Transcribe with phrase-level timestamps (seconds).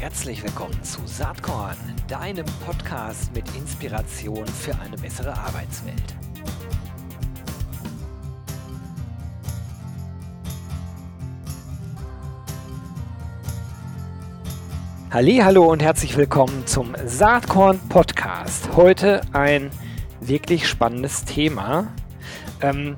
[0.00, 6.14] Herzlich willkommen zu Saatkorn, deinem Podcast mit Inspiration für eine bessere Arbeitswelt.
[15.10, 18.68] Hallo und herzlich willkommen zum Saatkorn Podcast.
[18.76, 19.72] Heute ein
[20.20, 21.92] wirklich spannendes Thema.
[22.60, 22.94] Ähm,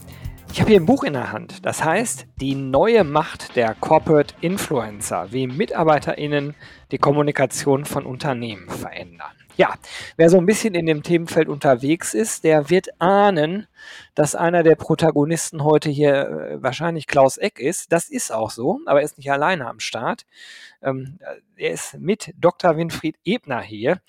[0.60, 1.64] ich habe hier ein Buch in der Hand.
[1.64, 6.54] Das heißt, die neue Macht der Corporate Influencer, wie MitarbeiterInnen
[6.92, 9.39] die Kommunikation von Unternehmen verändern.
[9.56, 9.74] Ja,
[10.16, 13.66] wer so ein bisschen in dem Themenfeld unterwegs ist, der wird ahnen,
[14.14, 17.92] dass einer der Protagonisten heute hier äh, wahrscheinlich Klaus Eck ist.
[17.92, 20.24] Das ist auch so, aber er ist nicht alleine am Start.
[20.82, 21.18] Ähm,
[21.56, 22.76] er ist mit Dr.
[22.76, 24.00] Winfried Ebner hier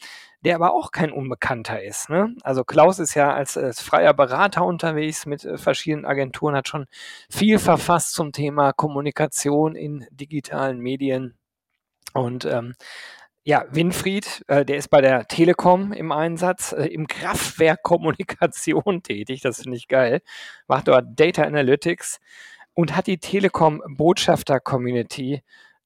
[0.44, 2.09] der aber auch kein Unbekannter ist.
[2.09, 2.36] Ne?
[2.42, 6.88] Also Klaus ist ja als, als freier Berater unterwegs mit äh, verschiedenen Agenturen, hat schon
[7.30, 11.36] viel verfasst zum Thema Kommunikation in digitalen Medien.
[12.14, 12.73] Und ähm,
[13.44, 19.42] ja, Winfried, äh, der ist bei der Telekom im Einsatz, äh, im Kraftwerk Kommunikation tätig,
[19.42, 20.22] das finde ich geil,
[20.67, 22.19] macht dort Data Analytics
[22.73, 25.42] und hat die Telekom Botschafter Community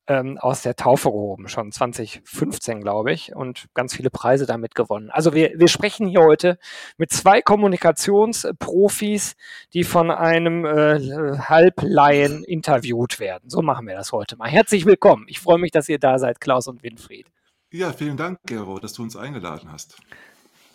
[0.08, 5.10] ähm, aus der Taufe gehoben, schon 2015, glaube ich, und ganz viele Preise damit gewonnen.
[5.10, 6.60] Also wir, wir sprechen hier heute
[6.98, 9.36] mit zwei Kommunikationsprofis,
[9.74, 13.50] die von einem äh, Halblaien interviewt werden.
[13.50, 14.50] So machen wir das heute mal.
[14.50, 15.26] Herzlich willkommen.
[15.28, 17.35] Ich freue mich, dass ihr da seid, Klaus und Winfried.
[17.76, 19.98] Ja, vielen Dank, Gero, dass du uns eingeladen hast.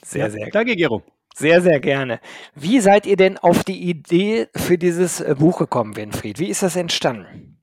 [0.05, 0.51] Sehr, ja, sehr.
[0.51, 1.03] Danke, Gero.
[1.35, 2.21] Sehr, sehr gerne.
[2.55, 6.39] Wie seid ihr denn auf die Idee für dieses äh, Buch gekommen, Winfried?
[6.39, 7.57] Wie ist das entstanden?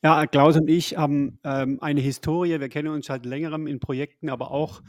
[0.00, 2.60] Ja, Klaus und ich haben ähm, eine Historie.
[2.60, 4.80] Wir kennen uns seit längerem in Projekten, aber auch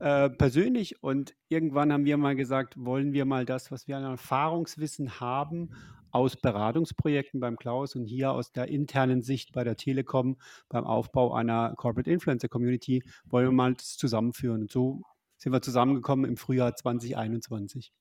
[0.00, 1.00] äh, persönlich.
[1.00, 5.70] Und irgendwann haben wir mal gesagt, wollen wir mal das, was wir an Erfahrungswissen haben,
[6.16, 11.34] aus Beratungsprojekten beim Klaus und hier aus der internen Sicht bei der Telekom beim Aufbau
[11.34, 14.62] einer Corporate Influencer Community, wollen wir mal das zusammenführen.
[14.62, 15.02] Und so
[15.36, 17.92] sind wir zusammengekommen im Frühjahr 2021.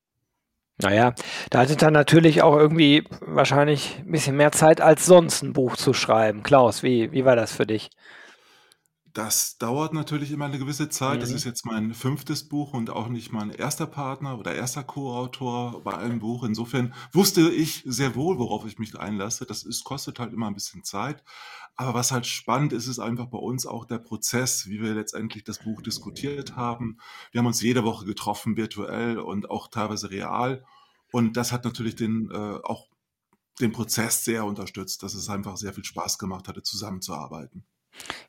[0.82, 1.14] Naja,
[1.52, 5.78] da hattet ihr natürlich auch irgendwie wahrscheinlich ein bisschen mehr Zeit als sonst ein Buch
[5.78, 6.44] zu schreiben.
[6.44, 7.90] Klaus, wie, wie war das für dich?
[9.16, 11.22] Das dauert natürlich immer eine gewisse Zeit.
[11.22, 11.38] Das mhm.
[11.38, 15.98] ist jetzt mein fünftes Buch und auch nicht mein erster Partner oder erster Co-Autor bei
[15.98, 16.44] einem Buch.
[16.44, 19.46] Insofern wusste ich sehr wohl, worauf ich mich einlasse.
[19.46, 21.24] Das ist, kostet halt immer ein bisschen Zeit.
[21.78, 25.46] Aber was halt spannend ist, ist einfach bei uns auch der Prozess, wie wir letztendlich
[25.46, 26.98] das Buch diskutiert haben.
[27.32, 30.66] Wir haben uns jede Woche getroffen, virtuell und auch teilweise real.
[31.14, 32.90] Und das hat natürlich den, äh, auch
[33.62, 37.64] den Prozess sehr unterstützt, dass es einfach sehr viel Spaß gemacht hatte, zusammenzuarbeiten.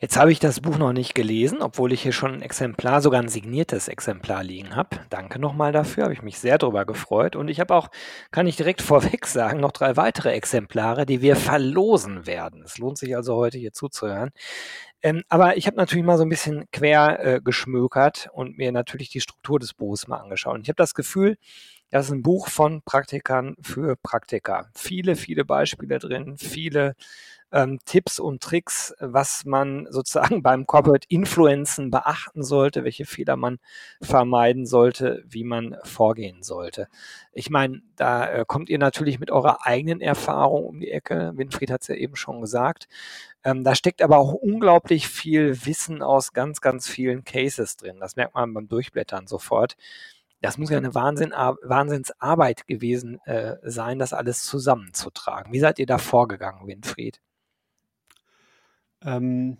[0.01, 3.21] Jetzt habe ich das Buch noch nicht gelesen, obwohl ich hier schon ein Exemplar, sogar
[3.21, 5.01] ein signiertes Exemplar liegen habe.
[5.11, 7.37] Danke nochmal dafür, habe ich mich sehr darüber gefreut.
[7.37, 7.89] Und ich habe auch,
[8.31, 12.63] kann ich direkt vorweg sagen, noch drei weitere Exemplare, die wir verlosen werden.
[12.65, 14.31] Es lohnt sich also heute hier zuzuhören.
[15.03, 19.11] Ähm, aber ich habe natürlich mal so ein bisschen quer äh, geschmökert und mir natürlich
[19.11, 20.55] die Struktur des Buches mal angeschaut.
[20.55, 21.37] Und ich habe das Gefühl,
[21.91, 24.69] das ist ein Buch von Praktikern für Praktiker.
[24.75, 26.95] Viele, viele Beispiele drin, viele
[27.53, 33.59] ähm, Tipps und Tricks, was man sozusagen beim Corporate Influencen beachten sollte, welche Fehler man
[34.03, 36.89] vermeiden sollte, wie man vorgehen sollte.
[37.33, 41.33] Ich meine, da äh, kommt ihr natürlich mit eurer eigenen Erfahrung um die Ecke.
[41.37, 42.89] Winfried hat es ja eben schon gesagt.
[43.45, 47.99] Ähm, da steckt aber auch unglaublich viel Wissen aus ganz, ganz vielen Cases drin.
[48.01, 49.77] Das merkt man beim Durchblättern sofort.
[50.41, 55.53] Das muss ja eine Wahnsinn, Wahnsinnsarbeit gewesen äh, sein, das alles zusammenzutragen.
[55.53, 57.21] Wie seid ihr da vorgegangen, Winfried?
[59.03, 59.59] Ähm,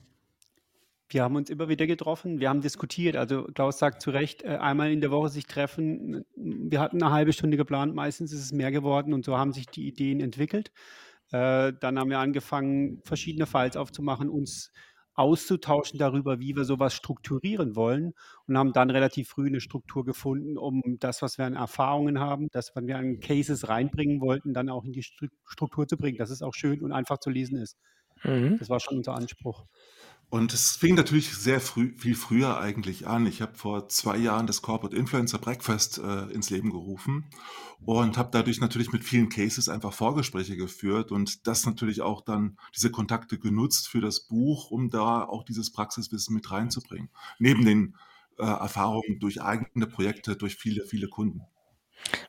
[1.09, 3.17] wir haben uns immer wieder getroffen, wir haben diskutiert.
[3.17, 6.25] Also Klaus sagt zu Recht, äh, einmal in der Woche sich treffen.
[6.35, 9.67] Wir hatten eine halbe Stunde geplant, meistens ist es mehr geworden und so haben sich
[9.67, 10.73] die Ideen entwickelt.
[11.31, 14.73] Äh, dann haben wir angefangen, verschiedene Files aufzumachen, uns
[15.17, 18.15] auszutauschen darüber, wie wir sowas strukturieren wollen
[18.47, 22.49] und haben dann relativ früh eine Struktur gefunden, um das, was wir an Erfahrungen haben,
[22.53, 26.31] das, was wir an Cases reinbringen wollten, dann auch in die Struktur zu bringen, dass
[26.31, 27.77] es auch schön und einfach zu lesen ist.
[28.23, 28.59] Mhm.
[28.59, 29.65] Das war schon unser Anspruch.
[30.29, 33.27] Und es fing natürlich sehr früh, viel früher eigentlich an.
[33.27, 37.27] Ich habe vor zwei Jahren das Corporate Influencer Breakfast äh, ins Leben gerufen
[37.85, 42.57] und habe dadurch natürlich mit vielen Cases einfach Vorgespräche geführt und das natürlich auch dann
[42.75, 47.09] diese Kontakte genutzt für das Buch, um da auch dieses Praxiswissen mit reinzubringen.
[47.39, 47.95] Neben den
[48.39, 51.43] äh, Erfahrungen durch eigene Projekte, durch viele, viele Kunden.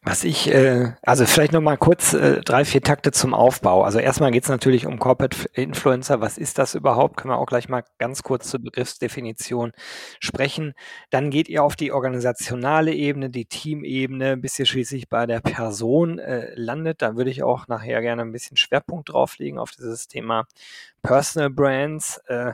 [0.03, 3.83] Was ich, äh, also vielleicht nochmal kurz äh, drei, vier Takte zum Aufbau.
[3.83, 6.21] Also erstmal geht es natürlich um Corporate Influencer.
[6.21, 7.17] Was ist das überhaupt?
[7.17, 9.71] Können wir auch gleich mal ganz kurz zur Begriffsdefinition
[10.19, 10.73] sprechen.
[11.09, 16.19] Dann geht ihr auf die organisationale Ebene, die Teamebene, bis ihr schließlich bei der Person
[16.19, 17.01] äh, landet.
[17.01, 20.45] Da würde ich auch nachher gerne ein bisschen Schwerpunkt drauflegen auf dieses Thema
[21.01, 22.17] Personal Brands.
[22.27, 22.53] Äh,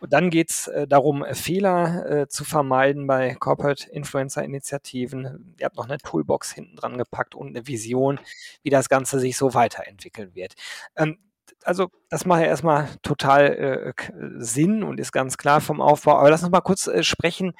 [0.00, 5.54] Und dann geht es äh, darum, Fehler äh, zu vermeiden bei Corporate Influencer Initiativen.
[5.58, 8.20] Ihr habt noch eine Toolbox hinten dran gepackt und eine Vision,
[8.62, 10.54] wie das Ganze sich so weiterentwickeln wird.
[10.96, 11.18] Ähm,
[11.64, 13.92] also das macht ja erstmal total äh,
[14.38, 16.18] Sinn und ist ganz klar vom Aufbau.
[16.18, 17.54] Aber lass uns mal kurz äh, sprechen.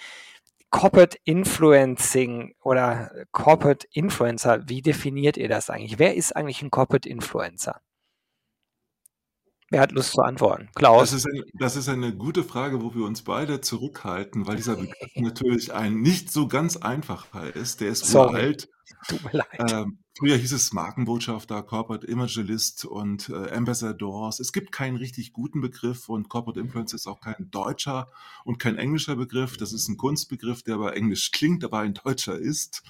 [0.71, 5.99] Corporate Influencing oder Corporate Influencer, wie definiert ihr das eigentlich?
[5.99, 7.81] Wer ist eigentlich ein Corporate Influencer?
[9.71, 10.69] Wer hat Lust zu antworten?
[10.75, 11.11] Klaus?
[11.11, 14.77] Das ist, ein, das ist eine gute Frage, wo wir uns beide zurückhalten, weil dieser
[14.77, 17.81] Begriff natürlich ein nicht so ganz einfacher ist.
[17.81, 18.35] Der ist Sorry.
[18.35, 18.69] uralt.
[19.09, 19.73] Tut mir leid.
[19.73, 24.41] Ähm, früher hieß es Markenbotschafter, Corporate Imagelist und äh, Ambassadors.
[24.41, 28.09] Es gibt keinen richtig guten Begriff und Corporate Influence ist auch kein deutscher
[28.45, 29.57] und kein englischer Begriff.
[29.57, 32.83] Das ist ein Kunstbegriff, der aber englisch klingt, aber ein deutscher ist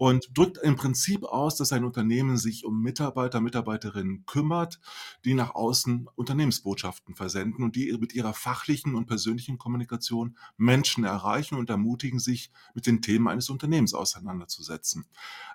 [0.00, 4.80] und drückt im Prinzip aus, dass ein Unternehmen sich um Mitarbeiter, Mitarbeiterinnen kümmert,
[5.26, 11.56] die nach außen Unternehmensbotschaften versenden und die mit ihrer fachlichen und persönlichen Kommunikation Menschen erreichen
[11.56, 15.04] und ermutigen, sich mit den Themen eines Unternehmens auseinanderzusetzen.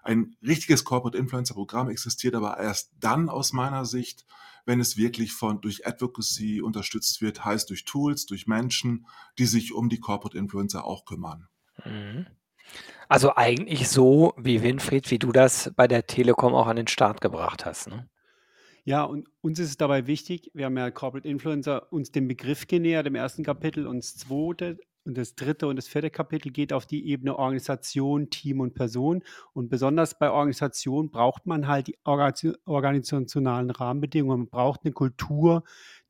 [0.04, 4.25] Ein richtiges Corporate Influencer Programm existiert aber erst dann aus meiner Sicht,
[4.66, 9.06] wenn es wirklich von durch Advocacy unterstützt wird, heißt durch Tools, durch Menschen,
[9.38, 11.48] die sich um die Corporate Influencer auch kümmern.
[11.83, 12.27] Mhm.
[13.07, 17.21] Also eigentlich so wie Winfried, wie du das bei der Telekom auch an den Start
[17.21, 18.10] gebracht hast, ne?
[18.88, 22.68] Ja, und uns ist es dabei wichtig, wir haben ja Corporate Influencer uns den Begriff
[22.68, 26.74] genähert im ersten Kapitel und das zweite und das dritte und das vierte Kapitel geht
[26.74, 29.24] auf die Ebene Organisation, Team und Person.
[29.54, 34.40] Und besonders bei Organisation braucht man halt die organisationalen Rahmenbedingungen.
[34.42, 35.63] Man braucht eine Kultur,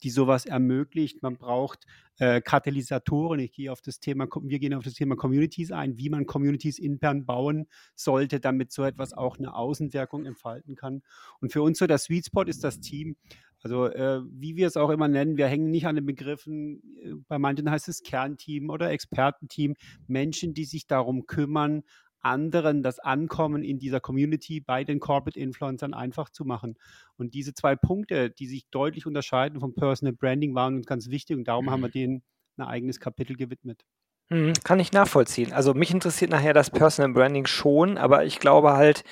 [0.03, 1.21] die sowas ermöglicht.
[1.21, 1.85] Man braucht
[2.19, 3.39] äh, Katalysatoren.
[3.39, 6.79] Ich gehe auf das Thema, wir gehen auf das Thema Communities ein, wie man Communities
[6.79, 11.03] intern bauen sollte, damit so etwas auch eine Außenwirkung entfalten kann.
[11.41, 13.17] Und für uns so der Sweet Spot ist das Team.
[13.65, 17.15] Also äh, wie wir es auch immer nennen, wir hängen nicht an den Begriffen, äh,
[17.27, 19.73] bei manchen heißt es Kernteam oder Expertenteam,
[20.05, 21.81] Menschen, die sich darum kümmern,
[22.21, 26.75] anderen das Ankommen in dieser Community bei den Corporate Influencern einfach zu machen.
[27.17, 31.35] Und diese zwei Punkte, die sich deutlich unterscheiden vom Personal Branding, waren uns ganz wichtig
[31.35, 31.93] und darum haben wir mhm.
[31.93, 32.23] denen
[32.57, 33.83] ein eigenes Kapitel gewidmet.
[34.29, 35.53] Mhm, kann ich nachvollziehen.
[35.53, 39.03] Also mich interessiert nachher das Personal Branding schon, aber ich glaube halt,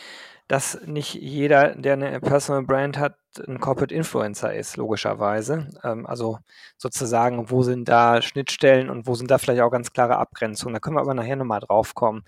[0.47, 3.17] dass nicht jeder, der eine Personal Brand hat,
[3.47, 5.69] ein Corporate Influencer ist, logischerweise.
[5.83, 6.39] Ähm, also
[6.77, 10.73] sozusagen, wo sind da Schnittstellen und wo sind da vielleicht auch ganz klare Abgrenzungen.
[10.75, 12.23] Da können wir aber nachher nochmal drauf kommen.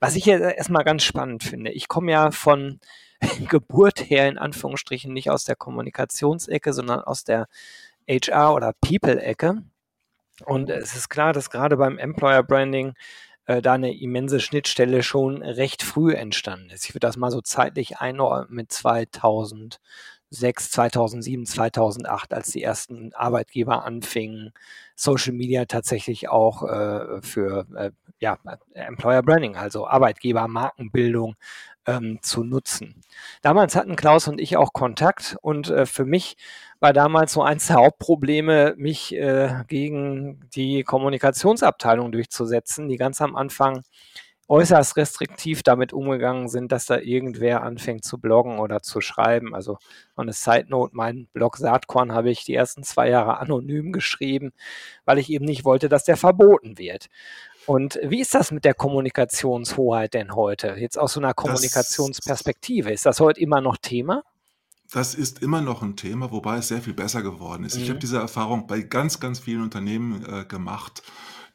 [0.00, 2.80] Was ich jetzt erstmal ganz spannend finde, ich komme ja von
[3.50, 7.48] Geburt her in Anführungsstrichen nicht aus der Kommunikationsecke, sondern aus der
[8.08, 9.62] HR- oder People-Ecke.
[10.44, 12.94] Und es ist klar, dass gerade beim Employer Branding
[13.46, 16.84] äh, da eine immense Schnittstelle schon recht früh entstanden ist.
[16.84, 23.84] Ich würde das mal so zeitlich einordnen mit 2006, 2007, 2008, als die ersten Arbeitgeber
[23.84, 24.52] anfingen,
[24.94, 27.90] Social Media tatsächlich auch äh, für äh,
[28.20, 28.38] ja,
[28.74, 31.36] Employer Branding, also Arbeitgeber, Markenbildung
[31.88, 33.02] ähm, zu nutzen.
[33.42, 36.36] Damals hatten Klaus und ich auch Kontakt und äh, für mich
[36.80, 43.34] war damals so eins der Hauptprobleme, mich äh, gegen die Kommunikationsabteilung durchzusetzen, die ganz am
[43.34, 43.82] Anfang
[44.48, 49.54] äußerst restriktiv damit umgegangen sind, dass da irgendwer anfängt zu bloggen oder zu schreiben.
[49.54, 49.78] Also
[50.16, 54.52] eine Side Note, mein Blog Saatkorn habe ich die ersten zwei Jahre anonym geschrieben,
[55.04, 57.08] weil ich eben nicht wollte, dass der verboten wird.
[57.68, 60.76] Und wie ist das mit der Kommunikationshoheit denn heute?
[60.78, 62.90] Jetzt aus so einer Kommunikationsperspektive.
[62.90, 64.22] Ist das heute immer noch Thema?
[64.90, 67.76] Das ist immer noch ein Thema, wobei es sehr viel besser geworden ist.
[67.76, 68.00] Ich habe mhm.
[68.00, 71.02] diese Erfahrung bei ganz, ganz vielen Unternehmen äh, gemacht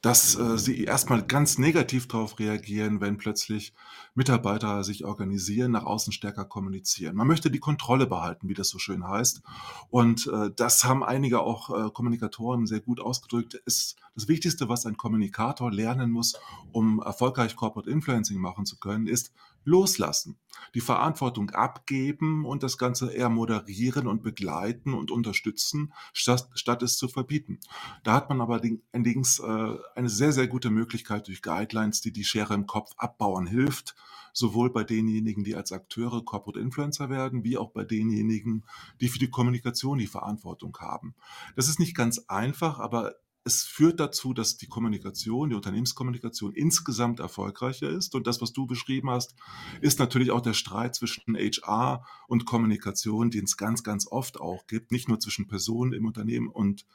[0.04, 3.74] dass äh, sie erstmal ganz negativ darauf reagieren, wenn plötzlich
[4.16, 7.16] Mitarbeiter sich organisieren, nach außen stärker kommunizieren.
[7.16, 9.42] Man möchte die Kontrolle behalten, wie das so schön heißt.
[9.90, 13.54] Und äh, das haben einige auch äh, Kommunikatoren sehr gut ausgedrückt.
[13.66, 16.34] Ist das Wichtigste, was ein Kommunikator lernen muss,
[16.74, 19.32] um erfolgreich Corporate Influencing machen zu können, ist
[19.64, 20.38] loslassen,
[20.76, 26.98] die Verantwortung abgeben und das Ganze eher moderieren und begleiten und unterstützen, statt, statt es
[26.98, 27.60] zu verbieten.
[28.04, 28.62] Da hat man aber
[28.94, 33.48] allerdings äh, eine sehr, sehr gute Möglichkeit durch Guidelines, die die Schere im Kopf abbauen
[33.48, 33.96] hilft,
[34.34, 38.66] sowohl bei denjenigen, die als Akteure Corporate Influencer werden, wie auch bei denjenigen,
[39.00, 41.16] die für die Kommunikation die Verantwortung haben.
[41.56, 43.16] Das ist nicht ganz einfach, aber
[43.46, 48.16] es führt dazu, dass die Kommunikation, die Unternehmenskommunikation insgesamt erfolgreicher ist.
[48.16, 49.36] Und das, was du beschrieben hast,
[49.82, 54.66] ist natürlich auch der Streit zwischen HR und Kommunikation, den es ganz, ganz oft auch
[54.68, 56.86] gibt, nicht nur zwischen Personen im Unternehmen und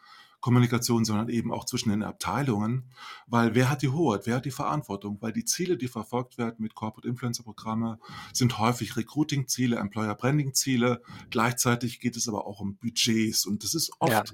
[0.40, 2.90] Kommunikation, sondern eben auch zwischen den Abteilungen.
[3.26, 5.18] Weil wer hat die Hoheit, wer hat die Verantwortung?
[5.20, 7.98] Weil die Ziele, die verfolgt werden mit Corporate Influencer Programme,
[8.32, 11.02] sind häufig Recruiting-Ziele, Employer-Branding-Ziele.
[11.30, 13.46] Gleichzeitig geht es aber auch um Budgets.
[13.46, 14.24] Und das ist oft ja.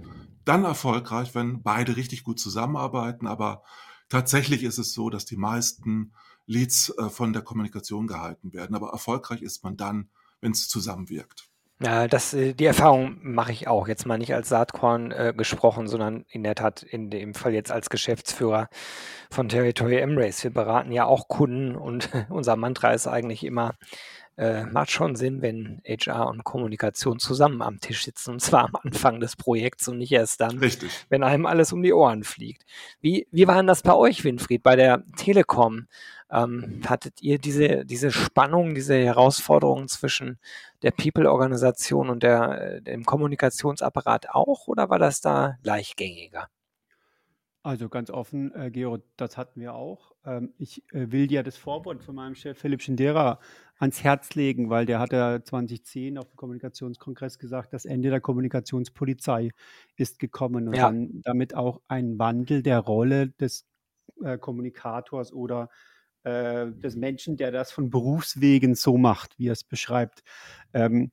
[0.44, 3.26] dann erfolgreich, wenn beide richtig gut zusammenarbeiten.
[3.26, 3.62] Aber
[4.11, 6.12] tatsächlich ist es so, dass die meisten
[6.46, 8.76] Leads äh, von der Kommunikation gehalten werden.
[8.76, 11.49] Aber erfolgreich ist man dann, wenn es zusammenwirkt.
[11.84, 13.88] Ja, das, äh, die Erfahrung mache ich auch.
[13.88, 17.70] Jetzt mal nicht als Saatkorn äh, gesprochen, sondern in der Tat in dem Fall jetzt
[17.70, 18.68] als Geschäftsführer
[19.30, 20.44] von Territory Embrace.
[20.44, 23.74] Wir beraten ja auch Kunden und unser Mantra ist eigentlich immer,
[24.36, 28.76] äh, macht schon Sinn, wenn HR und Kommunikation zusammen am Tisch sitzen und zwar am
[28.82, 30.90] Anfang des Projekts und nicht erst dann, Richtig.
[31.08, 32.64] wenn einem alles um die Ohren fliegt.
[33.00, 35.86] Wie, wie war denn das bei euch, Winfried, bei der Telekom?
[36.30, 40.38] Ähm, hattet ihr diese, diese Spannung, diese Herausforderungen zwischen
[40.82, 46.48] der People-Organisation und der, äh, dem Kommunikationsapparat auch oder war das da gleichgängiger?
[47.64, 50.12] Also ganz offen, äh, Gero, das hatten wir auch.
[50.26, 53.40] Ähm, ich äh, will dir das Vorwort von meinem Chef Philipp Schindera
[53.78, 58.21] ans Herz legen, weil der hat ja 2010 auf dem Kommunikationskongress gesagt, das Ende der
[58.21, 59.50] Kommunikationspolizei
[59.97, 60.87] ist gekommen und ja.
[60.87, 63.66] dann damit auch ein Wandel der Rolle des
[64.23, 65.69] äh, Kommunikators oder
[66.23, 70.23] äh, des Menschen, der das von Berufswegen so macht, wie er es beschreibt.
[70.73, 71.09] Ähm, äh,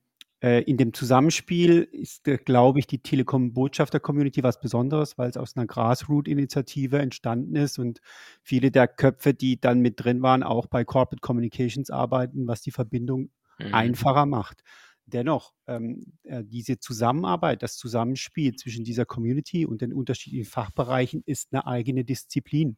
[0.62, 5.66] in dem Zusammenspiel ist, äh, glaube ich, die Telekom-Botschafter-Community was Besonderes, weil es aus einer
[5.66, 8.00] Grassroot-Initiative entstanden ist und
[8.42, 12.72] viele der Köpfe, die dann mit drin waren, auch bei Corporate Communications arbeiten, was die
[12.72, 13.72] Verbindung mhm.
[13.72, 14.64] einfacher macht.
[15.06, 21.52] Dennoch, ähm, äh, diese Zusammenarbeit, das Zusammenspiel zwischen dieser Community und den unterschiedlichen Fachbereichen ist
[21.52, 22.76] eine eigene Disziplin.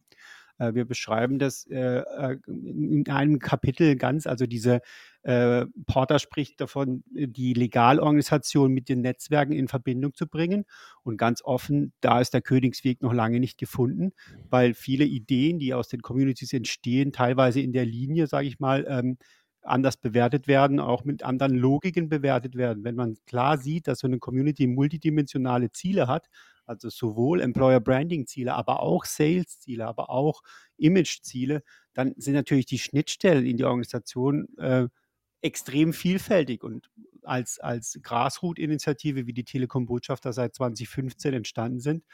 [0.59, 4.81] Äh, wir beschreiben das äh, äh, in einem Kapitel ganz, also diese
[5.87, 10.67] Porter spricht davon, die Legalorganisation mit den Netzwerken in Verbindung zu bringen.
[11.03, 14.13] Und ganz offen, da ist der Königsweg noch lange nicht gefunden,
[14.51, 18.85] weil viele Ideen, die aus den Communities entstehen, teilweise in der Linie, sage ich mal,
[18.87, 19.17] ähm,
[19.63, 22.85] anders bewertet werden, auch mit anderen Logiken bewertet werden.
[22.85, 26.29] Wenn man klar sieht, dass so eine Community multidimensionale Ziele hat,
[26.67, 30.43] also sowohl Employer Branding Ziele, aber auch Sales Ziele, aber auch
[30.77, 34.89] Image Ziele, dann sind natürlich die Schnittstellen in die Organisation äh,
[35.43, 36.91] extrem vielfältig und
[37.23, 42.05] als, als Grassroot-Initiative, wie die Telekom-Botschafter seit 2015 entstanden sind,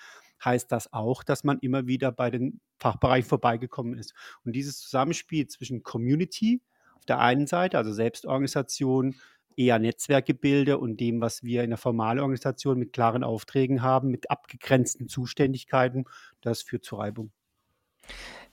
[0.45, 4.15] heißt das auch, dass man immer wieder bei den Fachbereichen vorbeigekommen ist.
[4.45, 6.63] Und dieses Zusammenspiel zwischen Community
[6.95, 9.15] auf der einen Seite, also Selbstorganisation,
[9.57, 14.31] eher Netzwerkgebilde und dem, was wir in der formalen Organisation mit klaren Aufträgen haben, mit
[14.31, 16.05] abgegrenzten Zuständigkeiten,
[16.41, 17.33] das führt zu Reibung.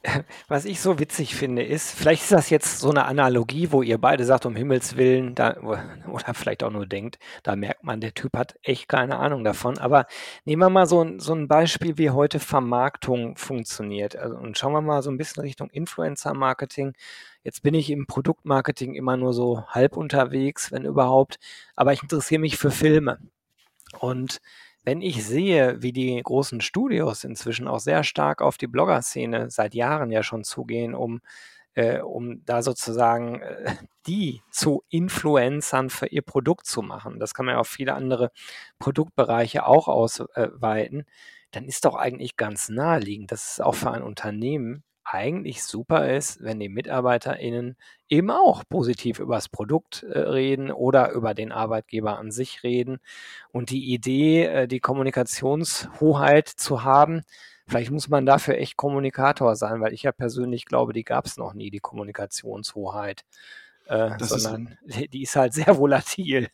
[0.47, 3.97] Was ich so witzig finde, ist, vielleicht ist das jetzt so eine Analogie, wo ihr
[3.97, 5.57] beide sagt, um Himmels Willen, da,
[6.11, 9.77] oder vielleicht auch nur denkt, da merkt man, der Typ hat echt keine Ahnung davon.
[9.77, 10.05] Aber
[10.45, 14.15] nehmen wir mal so, ein, so ein Beispiel, wie heute Vermarktung funktioniert.
[14.15, 16.93] Also, und schauen wir mal so ein bisschen Richtung Influencer-Marketing.
[17.43, 21.39] Jetzt bin ich im Produktmarketing immer nur so halb unterwegs, wenn überhaupt.
[21.75, 23.19] Aber ich interessiere mich für Filme.
[23.99, 24.41] Und
[24.87, 29.75] wenn ich sehe, wie die großen Studios inzwischen auch sehr stark auf die Blogger-Szene seit
[29.75, 31.19] Jahren ja schon zugehen, um,
[31.73, 33.75] äh, um da sozusagen äh,
[34.07, 38.31] die zu Influencern für ihr Produkt zu machen, das kann man ja auf viele andere
[38.79, 41.03] Produktbereiche auch ausweiten,
[41.51, 46.43] dann ist doch eigentlich ganz naheliegend, dass es auch für ein Unternehmen eigentlich super ist,
[46.43, 47.77] wenn die MitarbeiterInnen
[48.09, 52.99] eben auch positiv über das Produkt äh, reden oder über den Arbeitgeber an sich reden.
[53.51, 57.23] Und die Idee, äh, die Kommunikationshoheit zu haben,
[57.67, 61.37] vielleicht muss man dafür echt Kommunikator sein, weil ich ja persönlich glaube, die gab es
[61.37, 63.23] noch nie, die Kommunikationshoheit.
[63.85, 66.49] Äh, sondern ist, die ist halt sehr volatil.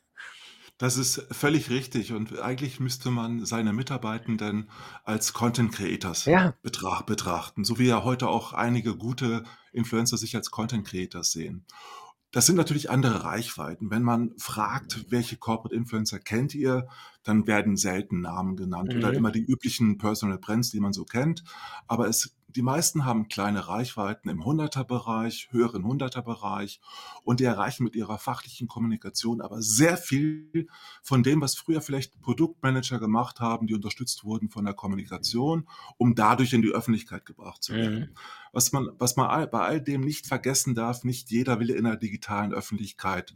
[0.77, 4.69] Das ist völlig richtig und eigentlich müsste man seine Mitarbeitenden
[5.03, 6.55] als Content Creators Ja.
[6.61, 11.65] betrach betrachten, so wie ja heute auch einige gute Influencer sich als Content Creators sehen.
[12.33, 13.91] Das sind natürlich andere Reichweiten.
[13.91, 16.87] Wenn man fragt, welche Corporate Influencer kennt ihr,
[17.21, 19.17] dann werden selten Namen genannt oder mhm.
[19.17, 21.43] immer die üblichen Personal Brands, die man so kennt.
[21.87, 26.79] Aber es die meisten haben kleine Reichweiten im 100er-Bereich, höheren 100er-Bereich
[27.24, 30.67] und die erreichen mit ihrer fachlichen Kommunikation aber sehr viel
[31.01, 35.67] von dem, was früher vielleicht Produktmanager gemacht haben, die unterstützt wurden von der Kommunikation,
[35.98, 38.00] um dadurch in die Öffentlichkeit gebracht zu werden.
[38.00, 38.10] Mhm.
[38.51, 41.98] Was man, was man bei all dem nicht vergessen darf, nicht jeder will in der
[41.98, 43.36] digitalen Öffentlichkeit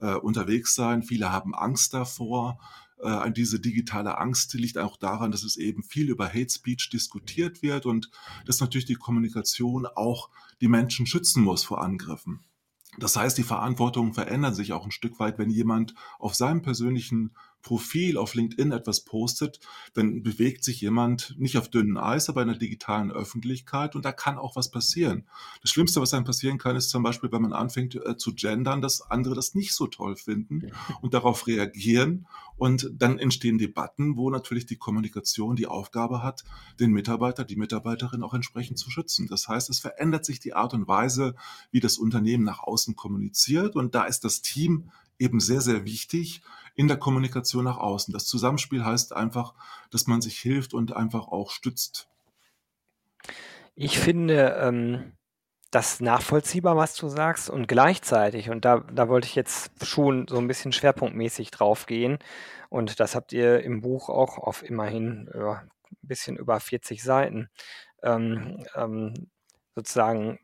[0.00, 1.02] äh, unterwegs sein.
[1.02, 2.58] Viele haben Angst davor.
[3.00, 7.62] Äh, diese digitale Angst liegt auch daran, dass es eben viel über Hate Speech diskutiert
[7.62, 8.10] wird und
[8.46, 12.40] dass natürlich die Kommunikation auch die Menschen schützen muss vor Angriffen.
[12.98, 17.34] Das heißt, die Verantwortungen verändern sich auch ein Stück weit, wenn jemand auf seinem persönlichen
[17.62, 19.60] Profil auf LinkedIn etwas postet,
[19.94, 24.12] dann bewegt sich jemand nicht auf dünnem Eis, aber in der digitalen Öffentlichkeit und da
[24.12, 25.24] kann auch was passieren.
[25.62, 28.80] Das Schlimmste, was einem passieren kann, ist zum Beispiel, wenn man anfängt äh, zu gendern,
[28.80, 34.30] dass andere das nicht so toll finden und darauf reagieren und dann entstehen Debatten, wo
[34.30, 36.44] natürlich die Kommunikation die Aufgabe hat,
[36.80, 39.28] den Mitarbeiter, die Mitarbeiterin auch entsprechend zu schützen.
[39.28, 41.34] Das heißt, es verändert sich die Art und Weise,
[41.70, 46.42] wie das Unternehmen nach außen kommuniziert und da ist das Team eben sehr, sehr wichtig
[46.74, 48.12] in der Kommunikation nach außen.
[48.12, 49.54] Das Zusammenspiel heißt einfach,
[49.90, 52.08] dass man sich hilft und einfach auch stützt.
[53.74, 55.12] Ich finde ähm,
[55.70, 60.38] das nachvollziehbar, was du sagst, und gleichzeitig, und da, da wollte ich jetzt schon so
[60.38, 62.18] ein bisschen schwerpunktmäßig drauf gehen,
[62.70, 65.68] und das habt ihr im Buch auch auf immerhin ja, ein
[66.02, 67.48] bisschen über 40 Seiten
[68.02, 69.30] ähm, ähm,
[69.74, 70.38] sozusagen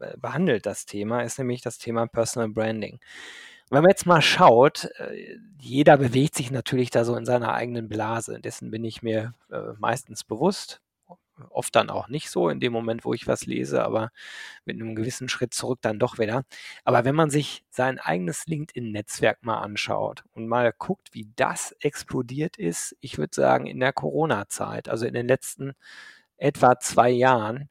[0.00, 3.00] äh, behandelt, das Thema, ist nämlich das Thema Personal Branding.
[3.74, 7.88] Wenn man jetzt mal schaut, äh, jeder bewegt sich natürlich da so in seiner eigenen
[7.88, 8.38] Blase.
[8.40, 10.80] Dessen bin ich mir äh, meistens bewusst.
[11.50, 14.10] Oft dann auch nicht so in dem Moment, wo ich was lese, aber
[14.64, 16.44] mit einem gewissen Schritt zurück dann doch wieder.
[16.84, 22.56] Aber wenn man sich sein eigenes LinkedIn-Netzwerk mal anschaut und mal guckt, wie das explodiert
[22.56, 25.72] ist, ich würde sagen in der Corona-Zeit, also in den letzten
[26.36, 27.68] etwa zwei Jahren,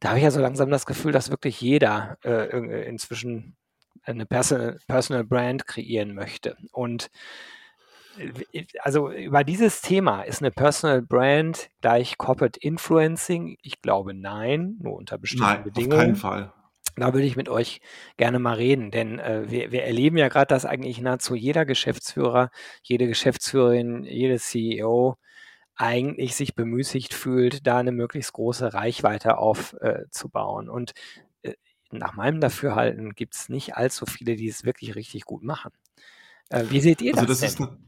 [0.00, 3.56] da habe ich ja so langsam das Gefühl, dass wirklich jeder äh, inzwischen
[4.04, 6.56] eine Personal, Personal Brand kreieren möchte.
[6.72, 7.10] Und
[8.52, 13.56] äh, also über dieses Thema ist eine Personal Brand gleich Corporate Influencing?
[13.62, 15.92] Ich glaube nein, nur unter bestimmten nein, Bedingungen.
[15.92, 16.52] Auf keinen Fall.
[16.96, 17.80] Da würde ich mit euch
[18.16, 22.50] gerne mal reden, denn äh, wir, wir erleben ja gerade, dass eigentlich nahezu jeder Geschäftsführer,
[22.82, 25.16] jede Geschäftsführerin, jede CEO
[25.76, 30.68] eigentlich sich bemüßigt fühlt, da eine möglichst große Reichweite aufzubauen.
[30.68, 30.92] Äh, Und
[31.98, 35.72] nach meinem Dafürhalten gibt es nicht allzu viele, die es wirklich richtig gut machen.
[36.50, 37.66] Äh, wie seht ihr also das, das denn?
[37.66, 37.78] Ist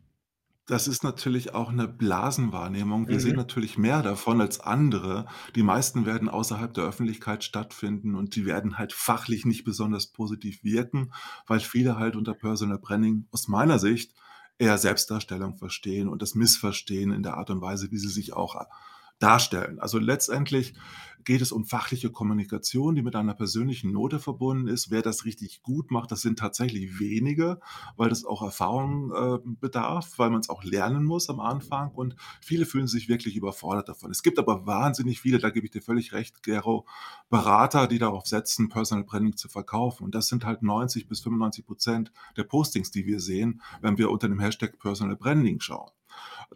[0.67, 3.07] das ist natürlich auch eine Blasenwahrnehmung.
[3.07, 3.21] Wir mhm.
[3.21, 5.27] sehen natürlich mehr davon als andere.
[5.55, 10.65] Die meisten werden außerhalb der Öffentlichkeit stattfinden und die werden halt fachlich nicht besonders positiv
[10.65, 11.13] wirken,
[11.47, 14.13] weil viele halt unter Personal Branding aus meiner Sicht
[14.59, 18.57] eher Selbstdarstellung verstehen und das Missverstehen in der Art und Weise, wie sie sich auch
[19.21, 19.79] darstellen.
[19.79, 20.75] Also letztendlich
[21.26, 24.90] geht es um fachliche Kommunikation, die mit einer persönlichen Note verbunden ist.
[24.90, 27.59] Wer das richtig gut macht, das sind tatsächlich wenige,
[27.96, 32.14] weil das auch Erfahrung äh, bedarf, weil man es auch lernen muss am Anfang und
[32.40, 34.12] viele fühlen sich wirklich überfordert davon.
[34.12, 36.87] Es gibt aber wahnsinnig viele, da gebe ich dir völlig recht, Gero,
[37.29, 40.05] Berater, die darauf setzen, Personal Branding zu verkaufen.
[40.05, 44.11] Und das sind halt 90 bis 95 Prozent der Postings, die wir sehen, wenn wir
[44.12, 45.90] unter dem Hashtag Personal Branding schauen.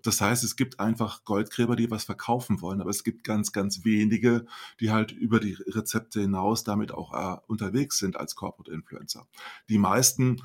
[0.03, 3.85] Das heißt, es gibt einfach Goldgräber, die was verkaufen wollen, aber es gibt ganz, ganz
[3.85, 4.47] wenige,
[4.81, 9.27] die halt über die Rezepte hinaus damit auch äh, unterwegs sind als Corporate Influencer.
[9.69, 10.41] Die meisten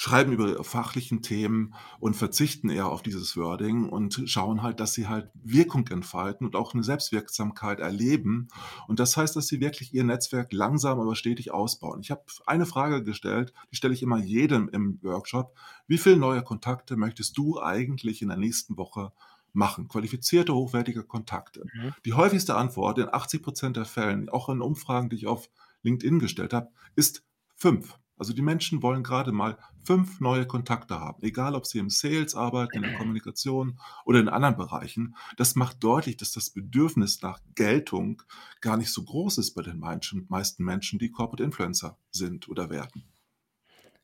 [0.00, 4.94] schreiben über ihre fachlichen Themen und verzichten eher auf dieses Wording und schauen halt, dass
[4.94, 8.48] sie halt Wirkung entfalten und auch eine Selbstwirksamkeit erleben.
[8.88, 12.00] Und das heißt, dass sie wirklich ihr Netzwerk langsam, aber stetig ausbauen.
[12.00, 15.54] Ich habe eine Frage gestellt, die stelle ich immer jedem im Workshop.
[15.86, 19.12] Wie viele neue Kontakte möchtest du eigentlich in der nächsten Woche
[19.52, 19.88] machen?
[19.88, 21.64] Qualifizierte, hochwertige Kontakte.
[21.72, 21.94] Mhm.
[22.04, 25.50] Die häufigste Antwort in 80 Prozent der Fällen, auch in Umfragen, die ich auf
[25.82, 27.24] LinkedIn gestellt habe, ist
[27.56, 27.98] fünf.
[28.20, 32.34] Also die Menschen wollen gerade mal fünf neue Kontakte haben, egal ob sie im Sales
[32.34, 35.16] arbeiten, in der Kommunikation oder in anderen Bereichen.
[35.38, 38.22] Das macht deutlich, dass das Bedürfnis nach Geltung
[38.60, 43.04] gar nicht so groß ist bei den meisten Menschen, die Corporate Influencer sind oder werden.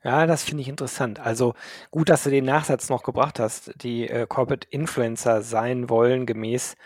[0.05, 1.19] Ja, das finde ich interessant.
[1.21, 1.55] Also
[1.91, 6.77] gut, dass du den Nachsatz noch gebracht hast, die äh, Corporate Influencer sein wollen gemäß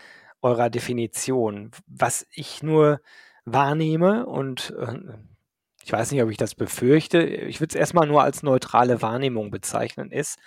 [0.43, 1.71] eurer Definition.
[1.87, 3.01] Was ich nur
[3.45, 4.99] wahrnehme und äh,
[5.85, 9.51] ich weiß nicht, ob ich das befürchte, ich würde es erstmal nur als neutrale Wahrnehmung
[9.51, 10.39] bezeichnen, ist,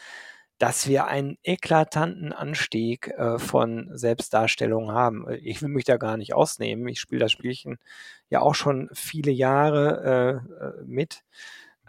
[0.60, 5.26] dass wir einen eklatanten Anstieg äh, von Selbstdarstellung haben.
[5.44, 6.88] Ich will mich da gar nicht ausnehmen.
[6.88, 7.78] Ich spiele das Spielchen
[8.30, 11.24] ja auch schon viele Jahre äh, äh mit.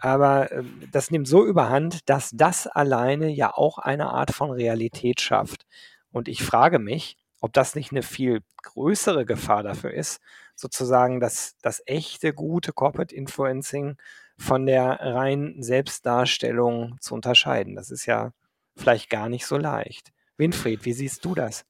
[0.05, 5.19] Aber äh, das nimmt so überhand, dass das alleine ja auch eine Art von Realität
[5.19, 5.65] schafft.
[6.11, 10.21] Und ich frage mich, ob das nicht eine viel größere Gefahr dafür ist,
[10.55, 13.97] sozusagen das, das echte, gute Corporate Influencing
[14.37, 17.75] von der reinen Selbstdarstellung zu unterscheiden.
[17.75, 18.31] Das ist ja
[18.75, 20.13] vielleicht gar nicht so leicht.
[20.37, 21.65] Winfried, wie siehst du das?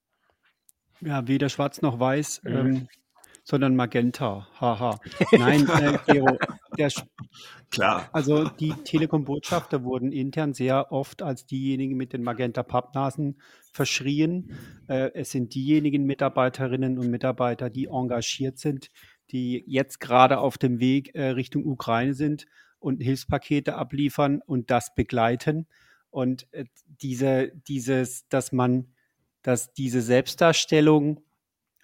[0.99, 2.41] Ja, weder schwarz noch weiß.
[2.43, 2.57] Mhm.
[2.57, 2.87] Ähm,
[3.45, 4.47] sondern Magenta.
[4.59, 4.99] Haha.
[5.31, 6.37] Nein, äh, Gero,
[6.77, 6.91] der,
[7.71, 8.09] Klar.
[8.11, 13.39] Also die Telekom-Botschafter wurden intern sehr oft als diejenigen mit den Magenta-Pappnasen
[13.71, 14.51] verschrien.
[14.87, 18.89] Äh, es sind diejenigen Mitarbeiterinnen und Mitarbeiter, die engagiert sind,
[19.31, 22.47] die jetzt gerade auf dem Weg äh, Richtung Ukraine sind
[22.79, 25.67] und Hilfspakete abliefern und das begleiten.
[26.09, 28.87] Und äh, diese, dieses, dass man,
[29.43, 31.21] dass diese Selbstdarstellung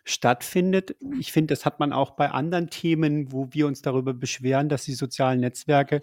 [0.03, 0.95] stattfindet.
[1.19, 4.85] Ich finde, das hat man auch bei anderen Themen, wo wir uns darüber beschweren, dass
[4.85, 6.01] die sozialen Netzwerke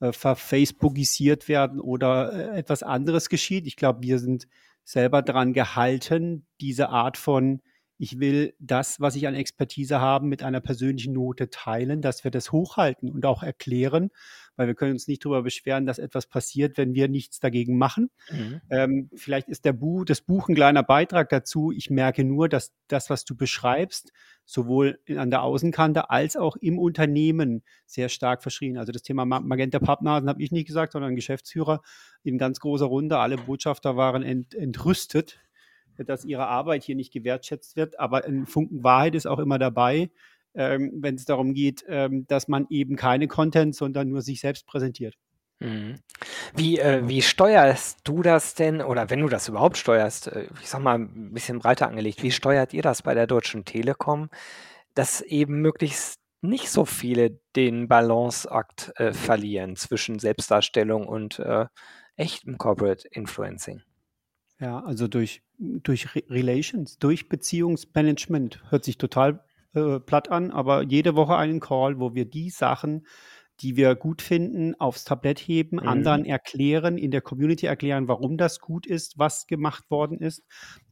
[0.00, 3.66] äh, verfacebookisiert werden oder äh, etwas anderes geschieht.
[3.66, 4.48] Ich glaube, wir sind
[4.84, 7.62] selber daran gehalten, diese Art von
[7.98, 12.32] ich will das, was ich an Expertise habe, mit einer persönlichen Note teilen, dass wir
[12.32, 14.10] das hochhalten und auch erklären,
[14.56, 18.10] weil wir können uns nicht darüber beschweren, dass etwas passiert, wenn wir nichts dagegen machen.
[18.30, 18.60] Mhm.
[18.70, 21.72] Ähm, vielleicht ist der Buch, das Buch ein kleiner Beitrag dazu.
[21.72, 24.12] Ich merke nur, dass das, was du beschreibst,
[24.44, 28.76] sowohl an der Außenkante als auch im Unternehmen sehr stark verschrien.
[28.76, 31.80] Also das Thema Magenta Pappnasen habe ich nicht gesagt, sondern ein Geschäftsführer
[32.22, 33.18] in ganz großer Runde.
[33.18, 35.40] Alle Botschafter waren ent, entrüstet
[35.98, 37.98] dass ihre Arbeit hier nicht gewertschätzt wird.
[38.00, 40.10] Aber ein Funken Wahrheit ist auch immer dabei,
[40.54, 44.66] ähm, wenn es darum geht, ähm, dass man eben keine Content, sondern nur sich selbst
[44.66, 45.14] präsentiert.
[45.60, 45.96] Mhm.
[46.54, 50.68] Wie, äh, wie steuerst du das denn, oder wenn du das überhaupt steuerst, äh, ich
[50.68, 54.28] sag mal ein bisschen breiter angelegt, wie steuert ihr das bei der Deutschen Telekom,
[54.94, 61.66] dass eben möglichst nicht so viele den Balanceakt äh, verlieren zwischen Selbstdarstellung und äh,
[62.16, 63.82] echtem Corporate Influencing?
[64.58, 68.62] Ja, also durch, durch Relations, durch Beziehungsmanagement.
[68.70, 73.06] Hört sich total äh, platt an, aber jede Woche einen Call, wo wir die Sachen,
[73.60, 75.88] die wir gut finden, aufs Tablett heben, mhm.
[75.88, 80.42] anderen erklären, in der Community erklären, warum das gut ist, was gemacht worden ist.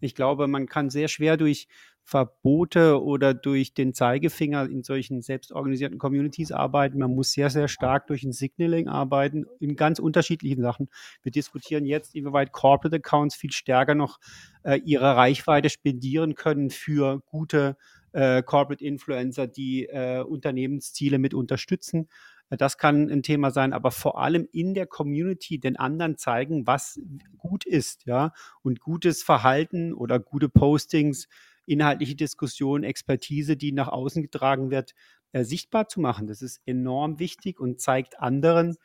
[0.01, 1.69] Ich glaube, man kann sehr schwer durch
[2.03, 6.99] Verbote oder durch den Zeigefinger in solchen selbstorganisierten Communities arbeiten.
[6.99, 10.89] Man muss sehr, sehr stark durch ein Signaling arbeiten in ganz unterschiedlichen Sachen.
[11.23, 14.19] Wir diskutieren jetzt, inwieweit Corporate Accounts viel stärker noch
[14.65, 17.77] äh, ihre Reichweite spendieren können für gute
[18.13, 22.09] äh, Corporate Influencer, die äh, Unternehmensziele mit unterstützen.
[22.51, 26.67] Äh, das kann ein Thema sein, aber vor allem in der Community den anderen zeigen,
[26.67, 27.01] was
[27.39, 31.29] gut ist, ja, und gutes Verhalten oder gute Postings
[31.67, 34.95] inhaltliche Diskussion, Expertise, die nach außen getragen wird,
[35.33, 36.27] äh, sichtbar zu machen.
[36.27, 38.77] Das ist enorm wichtig und zeigt anderen,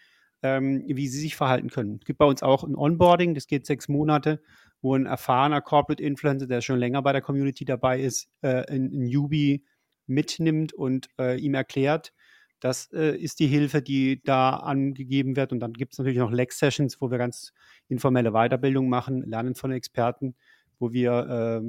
[0.44, 1.98] ähm, wie sie sich verhalten können.
[2.00, 4.42] Es gibt bei uns auch ein Onboarding, das geht sechs Monate,
[4.86, 8.92] wo ein erfahrener Corporate Influencer, der schon länger bei der Community dabei ist, äh, ein,
[8.92, 9.66] Newbie
[10.06, 12.14] mitnimmt und äh, ihm erklärt,
[12.60, 15.52] das äh, ist die Hilfe, die da angegeben wird.
[15.52, 17.52] Und dann gibt es natürlich noch Lex-Sessions, wo wir ganz
[17.88, 20.36] informelle Weiterbildung machen, lernen von Experten,
[20.78, 21.64] wo wir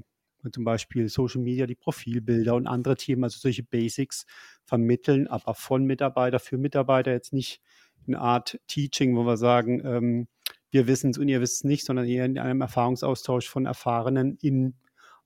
[0.44, 4.26] äh, zum Beispiel Social Media, die Profilbilder und andere Themen, also solche Basics
[4.66, 7.62] vermitteln, aber von Mitarbeiter für Mitarbeiter jetzt nicht
[8.06, 10.28] eine Art Teaching, wo wir sagen, ähm,
[10.70, 14.36] wir wissen es und ihr wisst es nicht, sondern eher in einem Erfahrungsaustausch von Erfahrenen
[14.40, 14.74] in,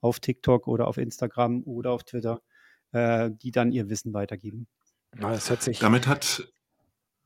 [0.00, 2.40] auf TikTok oder auf Instagram oder auf Twitter,
[2.92, 4.66] äh, die dann ihr Wissen weitergeben.
[5.12, 5.78] das hört sich.
[5.78, 6.48] Damit hat.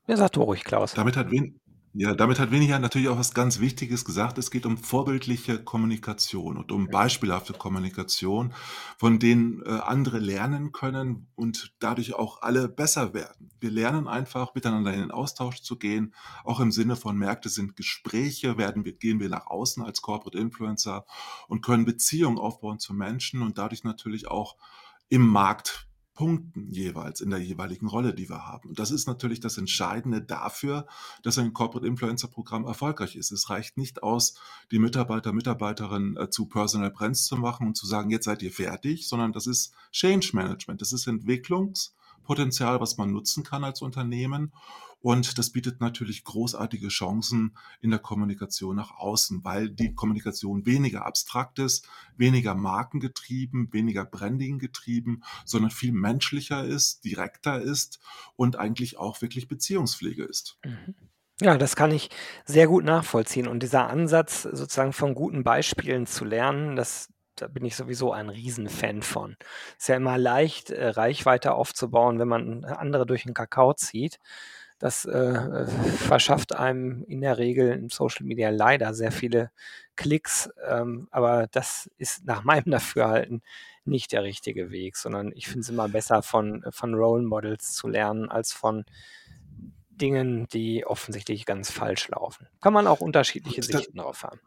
[0.06, 0.94] Ja, sag du ruhig, Klaus.
[0.94, 1.60] Damit hat, wen,
[1.96, 4.36] ja, damit hat Weniger natürlich auch was ganz Wichtiges gesagt.
[4.38, 8.52] Es geht um vorbildliche Kommunikation und um beispielhafte Kommunikation,
[8.98, 13.52] von denen äh, andere lernen können und dadurch auch alle besser werden.
[13.60, 17.76] Wir lernen einfach, miteinander in den Austausch zu gehen, auch im Sinne von Märkte sind
[17.76, 21.06] Gespräche, werden wir, gehen wir nach außen als Corporate Influencer
[21.46, 24.56] und können Beziehungen aufbauen zu Menschen und dadurch natürlich auch
[25.08, 28.70] im Markt punkten jeweils in der jeweiligen Rolle, die wir haben.
[28.70, 30.86] Und das ist natürlich das Entscheidende dafür,
[31.22, 33.32] dass ein Corporate Influencer Programm erfolgreich ist.
[33.32, 34.34] Es reicht nicht aus,
[34.70, 38.52] die Mitarbeiter, Mitarbeiterinnen äh, zu Personal Brands zu machen und zu sagen, jetzt seid ihr
[38.52, 40.80] fertig, sondern das ist Change Management.
[40.80, 44.52] Das ist Entwicklungspotenzial, was man nutzen kann als Unternehmen.
[45.04, 51.04] Und das bietet natürlich großartige Chancen in der Kommunikation nach außen, weil die Kommunikation weniger
[51.04, 51.86] abstrakt ist,
[52.16, 58.00] weniger markengetrieben, weniger Branding getrieben, sondern viel menschlicher ist, direkter ist
[58.36, 60.58] und eigentlich auch wirklich Beziehungspflege ist.
[60.64, 60.94] Mhm.
[61.38, 62.08] Ja, das kann ich
[62.46, 63.46] sehr gut nachvollziehen.
[63.46, 68.30] Und dieser Ansatz, sozusagen von guten Beispielen zu lernen, das, da bin ich sowieso ein
[68.30, 69.36] Riesenfan von.
[69.78, 74.18] Ist ja immer leicht, äh, Reichweite aufzubauen, wenn man andere durch den Kakao zieht.
[74.78, 79.50] Das äh, verschafft einem in der Regel in Social Media leider sehr viele
[79.96, 83.42] Klicks, ähm, aber das ist nach meinem Dafürhalten
[83.84, 87.88] nicht der richtige Weg, sondern ich finde es immer besser, von, von Role Models zu
[87.88, 88.84] lernen, als von
[89.90, 92.48] Dingen, die offensichtlich ganz falsch laufen.
[92.60, 94.40] Kann man auch unterschiedliche Sichten drauf haben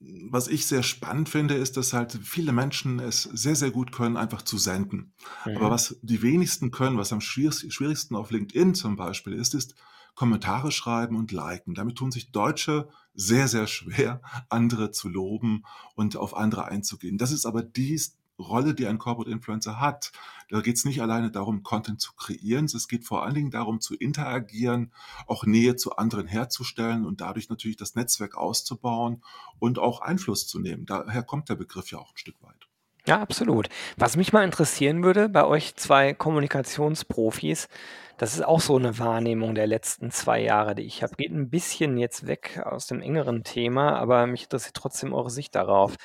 [0.00, 4.16] was ich sehr spannend finde, ist, dass halt viele Menschen es sehr, sehr gut können,
[4.16, 5.14] einfach zu senden.
[5.46, 5.56] Mhm.
[5.56, 9.74] Aber was die wenigsten können, was am schwierigsten auf LinkedIn zum Beispiel ist, ist
[10.14, 11.74] Kommentare schreiben und liken.
[11.74, 17.18] Damit tun sich Deutsche sehr, sehr schwer, andere zu loben und auf andere einzugehen.
[17.18, 18.00] Das ist aber die
[18.38, 20.12] Rolle, die ein Corporate Influencer hat.
[20.50, 23.80] Da geht es nicht alleine darum, Content zu kreieren, es geht vor allen Dingen darum,
[23.80, 24.92] zu interagieren,
[25.26, 29.22] auch Nähe zu anderen herzustellen und dadurch natürlich das Netzwerk auszubauen
[29.58, 30.86] und auch Einfluss zu nehmen.
[30.86, 32.68] Daher kommt der Begriff ja auch ein Stück weit.
[33.06, 33.68] Ja, absolut.
[33.98, 37.68] Was mich mal interessieren würde bei euch zwei Kommunikationsprofis,
[38.16, 41.14] das ist auch so eine Wahrnehmung der letzten zwei Jahre, die ich habe.
[41.16, 45.54] Geht ein bisschen jetzt weg aus dem engeren Thema, aber mich interessiert trotzdem eure Sicht
[45.54, 45.96] darauf.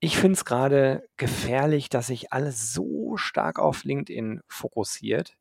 [0.00, 5.36] Ich finde es gerade gefährlich, dass sich alles so stark auf LinkedIn fokussiert.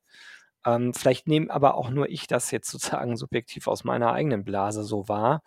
[0.65, 4.83] Ähm, vielleicht nehme aber auch nur ich das jetzt sozusagen subjektiv aus meiner eigenen Blase
[4.83, 5.41] so wahr.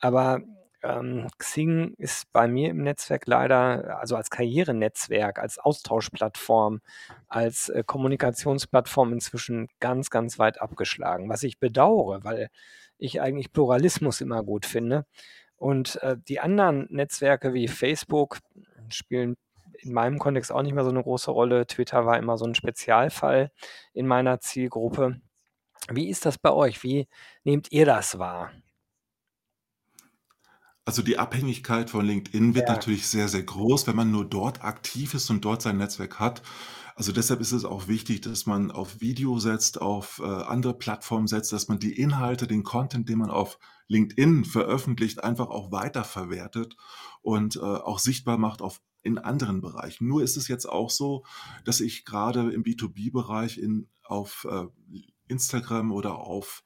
[0.00, 0.40] Aber
[0.82, 6.80] ähm, Xing ist bei mir im Netzwerk leider, also als Karrierenetzwerk, als Austauschplattform,
[7.28, 12.48] als äh, Kommunikationsplattform inzwischen ganz, ganz weit abgeschlagen, was ich bedauere, weil
[12.98, 15.04] ich eigentlich Pluralismus immer gut finde.
[15.56, 18.38] Und äh, die anderen Netzwerke wie Facebook
[18.90, 19.36] spielen
[19.78, 21.66] in meinem Kontext auch nicht mehr so eine große Rolle.
[21.66, 23.50] Twitter war immer so ein Spezialfall
[23.92, 25.20] in meiner Zielgruppe.
[25.90, 26.82] Wie ist das bei euch?
[26.82, 27.08] Wie
[27.44, 28.52] nehmt ihr das wahr?
[30.84, 32.74] Also die Abhängigkeit von LinkedIn wird Ja.
[32.74, 36.42] natürlich sehr, sehr groß, wenn man nur dort aktiv ist und dort sein Netzwerk hat.
[36.98, 41.26] Also deshalb ist es auch wichtig, dass man auf Video setzt, auf äh, andere Plattformen
[41.26, 46.74] setzt, dass man die Inhalte, den Content, den man auf LinkedIn veröffentlicht, einfach auch weiterverwertet
[47.20, 50.08] und äh, auch sichtbar macht auf in anderen Bereichen.
[50.08, 51.24] Nur ist es jetzt auch so,
[51.64, 54.64] dass ich gerade im B2B-Bereich in, auf äh,
[55.28, 56.64] Instagram oder auf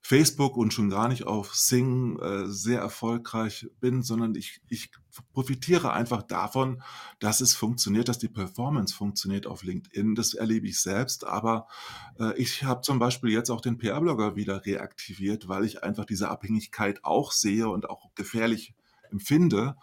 [0.00, 4.90] Facebook und schon gar nicht auf Sing äh, sehr erfolgreich bin, sondern ich, ich
[5.32, 6.82] profitiere einfach davon,
[7.18, 10.14] dass es funktioniert, dass die Performance funktioniert auf LinkedIn.
[10.14, 11.66] Das erlebe ich selbst, aber
[12.18, 16.28] äh, ich habe zum Beispiel jetzt auch den PR-Blogger wieder reaktiviert, weil ich einfach diese
[16.28, 18.74] Abhängigkeit auch sehe und auch gefährlich
[19.10, 19.76] empfinde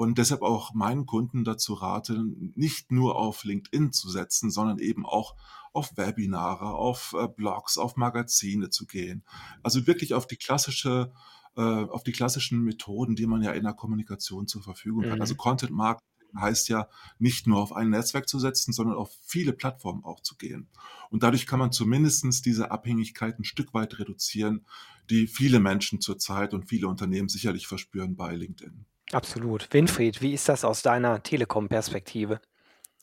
[0.00, 5.04] und deshalb auch meinen Kunden dazu rate, nicht nur auf LinkedIn zu setzen, sondern eben
[5.04, 5.36] auch
[5.72, 9.24] auf Webinare, auf äh, Blogs, auf Magazine zu gehen.
[9.62, 11.12] Also wirklich auf die klassische,
[11.56, 15.20] äh, auf die klassischen Methoden, die man ja in der Kommunikation zur Verfügung hat.
[15.20, 15.38] Also Mhm.
[15.38, 16.06] Content Marketing
[16.38, 20.36] heißt ja nicht nur auf ein Netzwerk zu setzen, sondern auf viele Plattformen auch zu
[20.36, 20.68] gehen.
[21.10, 24.64] Und dadurch kann man zumindest diese Abhängigkeit ein Stück weit reduzieren,
[25.08, 28.84] die viele Menschen zurzeit und viele Unternehmen sicherlich verspüren bei LinkedIn.
[29.12, 29.72] Absolut.
[29.72, 32.40] Winfried, wie ist das aus deiner Telekom-Perspektive?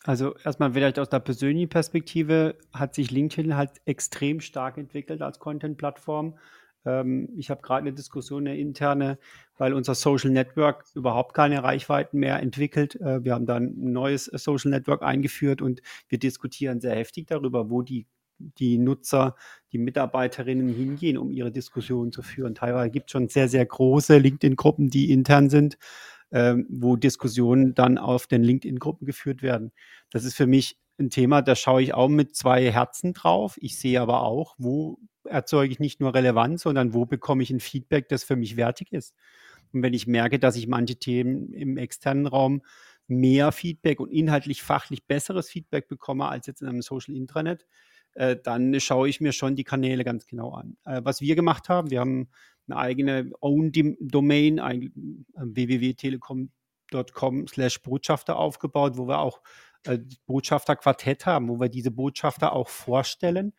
[0.08, 5.38] Also erstmal vielleicht aus der persönlichen Perspektive hat sich LinkedIn halt extrem stark entwickelt als
[5.38, 6.40] Content-Plattform.
[6.86, 9.20] Ähm, ich habe gerade eine Diskussion, eine interne,
[9.58, 12.96] weil unser Social Network überhaupt keine Reichweiten mehr entwickelt.
[13.02, 17.28] Äh, wir haben dann ein neues äh, Social Network eingeführt und wir diskutieren sehr heftig
[17.28, 19.36] darüber, wo die, die Nutzer,
[19.74, 22.56] die Mitarbeiterinnen hingehen, um ihre Diskussionen zu führen.
[22.56, 25.78] Teilweise gibt es schon sehr, sehr große LinkedIn-Gruppen, die intern sind
[26.32, 29.72] ähm, wo Diskussionen dann auf den LinkedIn-Gruppen geführt werden.
[30.12, 33.58] Das ist für mich ein Thema, da schaue ich auch mit zwei Herzen drauf.
[33.62, 37.60] Ich sehe aber auch, wo erzeuge ich nicht nur Relevanz, sondern wo bekomme ich ein
[37.60, 39.14] Feedback, das für mich wertig ist.
[39.74, 42.62] Und wenn ich merke, dass ich manche Themen im externen Raum
[43.08, 47.66] mehr Feedback und inhaltlich fachlich besseres Feedback bekomme als jetzt in einem Social Intranet,
[48.14, 50.78] äh, dann schaue ich mir schon die Kanäle ganz genau an.
[50.86, 52.30] Äh, was wir gemacht haben, wir haben
[52.68, 59.42] eine eigene Own-Domain, ein, äh, www.telekom.com slash Botschafter aufgebaut, wo wir auch
[59.86, 63.54] äh, Botschafterquartett haben, wo wir diese Botschafter auch vorstellen,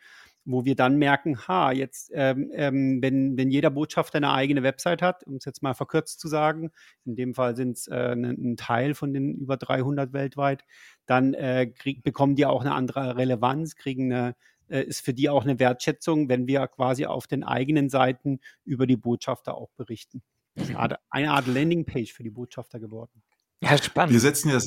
[0.44, 5.02] wo wir dann merken, ha, jetzt, ähm, ähm, wenn, wenn jeder Botschafter eine eigene Website
[5.02, 6.70] hat, um es jetzt mal verkürzt zu sagen,
[7.04, 10.64] in dem Fall sind es äh, ein, ein Teil von den über 300 weltweit,
[11.06, 14.34] dann äh, krieg, bekommen die auch eine andere Relevanz, kriegen eine,
[14.68, 18.86] äh, ist für die auch eine Wertschätzung, wenn wir quasi auf den eigenen Seiten über
[18.86, 20.22] die Botschafter auch berichten.
[20.54, 23.22] Das ist eine Art, eine Art Landingpage für die Botschafter geworden.
[23.62, 24.20] Ja, Wir spannend.
[24.20, 24.58] setzen ja,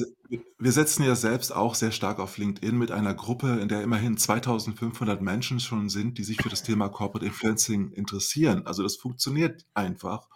[0.59, 4.17] wir setzen ja selbst auch sehr stark auf LinkedIn mit einer Gruppe, in der immerhin
[4.17, 8.65] 2500 Menschen schon sind, die sich für das Thema Corporate Influencing interessieren.
[8.67, 10.27] Also das funktioniert einfach.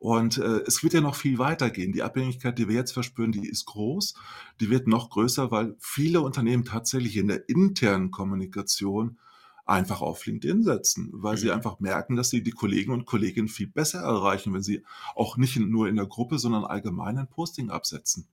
[0.00, 1.92] Und äh, es wird ja noch viel weitergehen.
[1.92, 4.14] Die Abhängigkeit, die wir jetzt verspüren, die ist groß.
[4.60, 9.18] Die wird noch größer, weil viele Unternehmen tatsächlich in der internen Kommunikation
[9.66, 11.52] einfach auf LinkedIn setzen, weil sie Mhm.
[11.52, 15.56] einfach merken, dass sie die Kollegen und Kolleginnen viel besser erreichen, wenn sie auch nicht
[15.56, 18.28] nur in der Gruppe, sondern allgemein ein Posting absetzen.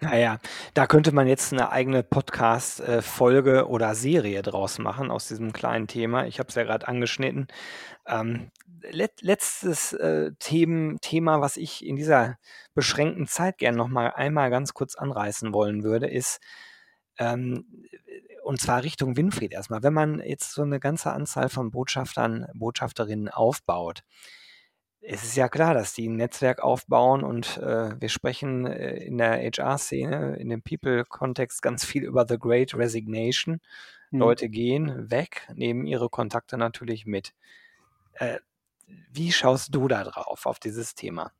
[0.00, 0.38] Naja,
[0.74, 6.26] da könnte man jetzt eine eigene Podcast-Folge oder Serie draus machen aus diesem kleinen Thema.
[6.26, 7.46] Ich habe es ja gerade angeschnitten.
[8.06, 8.50] Ähm,
[8.90, 12.38] let letztes äh, Themen, Thema, was ich in dieser
[12.74, 16.40] beschränkten Zeit gerne noch mal einmal ganz kurz anreißen wollen würde, ist,
[17.18, 17.64] ähm,
[18.48, 19.82] und zwar Richtung Winfried erstmal.
[19.82, 24.04] Wenn man jetzt so eine ganze Anzahl von Botschaftern, Botschafterinnen aufbaut,
[25.02, 29.18] es ist ja klar, dass die ein Netzwerk aufbauen und äh, wir sprechen äh, in
[29.18, 33.60] der HR-Szene, in dem People-Kontext ganz viel über The Great Resignation.
[34.12, 34.18] Hm.
[34.18, 37.34] Leute gehen weg, nehmen ihre Kontakte natürlich mit.
[38.14, 38.38] Äh,
[38.86, 41.32] wie schaust du da drauf, auf dieses Thema?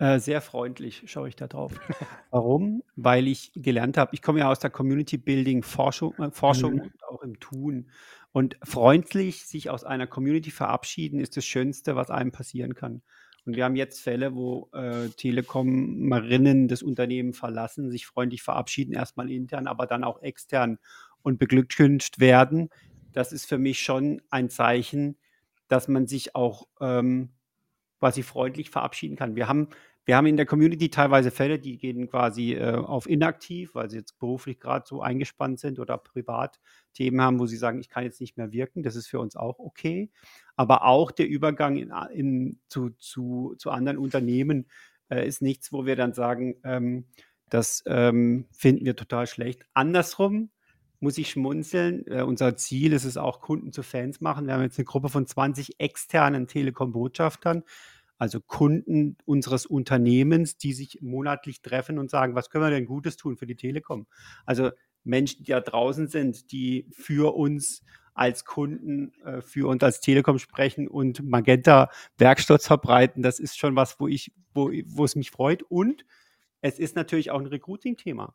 [0.00, 1.74] Äh, sehr freundlich schaue ich da drauf.
[2.30, 2.82] Warum?
[2.96, 6.80] Weil ich gelernt habe, ich komme ja aus der Community Building Forschung, äh, Forschung mhm.
[6.80, 7.90] und auch im Tun.
[8.32, 13.02] Und freundlich sich aus einer Community verabschieden, ist das Schönste, was einem passieren kann.
[13.44, 19.30] Und wir haben jetzt Fälle, wo äh, Telekom-Marinnen das Unternehmen verlassen, sich freundlich verabschieden, erstmal
[19.30, 20.78] intern, aber dann auch extern
[21.20, 22.70] und beglückwünscht werden.
[23.12, 25.18] Das ist für mich schon ein Zeichen,
[25.68, 27.30] dass man sich auch ähm,
[27.98, 29.36] quasi freundlich verabschieden kann.
[29.36, 29.68] Wir haben
[30.04, 33.98] wir haben in der Community teilweise Fälle, die gehen quasi äh, auf inaktiv, weil sie
[33.98, 36.58] jetzt beruflich gerade so eingespannt sind oder privat
[36.94, 38.82] Themen haben, wo sie sagen, ich kann jetzt nicht mehr wirken.
[38.82, 40.10] Das ist für uns auch okay.
[40.56, 44.66] Aber auch der Übergang in, in, zu, zu, zu anderen Unternehmen
[45.10, 47.06] äh, ist nichts, wo wir dann sagen, ähm,
[47.50, 49.66] das ähm, finden wir total schlecht.
[49.74, 50.50] Andersrum
[51.00, 52.06] muss ich schmunzeln.
[52.06, 54.46] Äh, unser Ziel ist es auch, Kunden zu Fans machen.
[54.46, 57.64] Wir haben jetzt eine Gruppe von 20 externen Telekom-Botschaftern
[58.20, 63.16] also Kunden unseres Unternehmens, die sich monatlich treffen und sagen, was können wir denn Gutes
[63.16, 64.06] tun für die Telekom?
[64.44, 64.72] Also
[65.04, 70.38] Menschen, die da draußen sind, die für uns als Kunden, äh, für uns als Telekom
[70.38, 75.30] sprechen und Magenta Werkstatt verbreiten, das ist schon was, wo ich, wo, wo es mich
[75.30, 75.62] freut.
[75.62, 76.04] Und
[76.60, 78.34] es ist natürlich auch ein Recruiting-Thema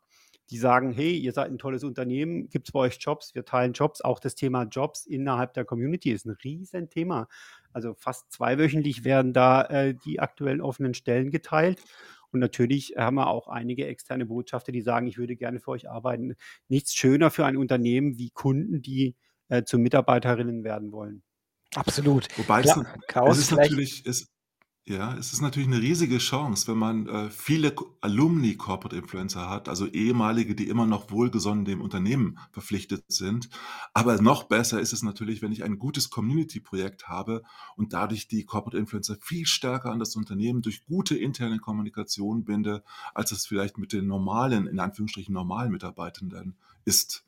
[0.50, 3.72] die sagen, hey, ihr seid ein tolles Unternehmen, gibt es bei euch Jobs, wir teilen
[3.72, 4.00] Jobs.
[4.00, 7.28] Auch das Thema Jobs innerhalb der Community ist ein Riesenthema.
[7.72, 11.82] Also fast zweiwöchentlich werden da äh, die aktuellen offenen Stellen geteilt.
[12.30, 15.88] Und natürlich haben wir auch einige externe Botschafter, die sagen, ich würde gerne für euch
[15.88, 16.34] arbeiten.
[16.68, 19.16] Nichts schöner für ein Unternehmen wie Kunden, die
[19.48, 21.22] äh, zu Mitarbeiterinnen werden wollen.
[21.74, 22.28] Absolut.
[22.38, 24.28] Wobei Klar, es, Klaus, es ist natürlich, es,
[24.88, 29.68] ja, es ist natürlich eine riesige Chance, wenn man, äh, viele Alumni Corporate Influencer hat,
[29.68, 33.48] also Ehemalige, die immer noch wohlgesonnen dem Unternehmen verpflichtet sind.
[33.94, 37.42] Aber noch besser ist es natürlich, wenn ich ein gutes Community-Projekt habe
[37.74, 42.84] und dadurch die Corporate Influencer viel stärker an das Unternehmen durch gute interne Kommunikation binde,
[43.12, 47.26] als es vielleicht mit den normalen, in Anführungsstrichen normalen Mitarbeitenden ist.